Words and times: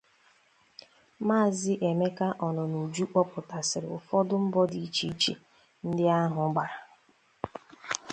Maazị 1.27 1.73
Emeka 1.89 2.27
Ononuju 2.47 3.03
kpọpụtasịrị 3.11 3.87
ụfọdụ 3.97 4.35
mbọ 4.45 4.61
dị 4.71 4.79
iche 4.87 5.05
iche 5.13 5.33
ndị 5.85 6.03
ahụ 6.19 6.43
gbara 6.53 6.77